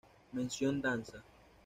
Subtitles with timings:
[0.33, 1.23] Mención Danza.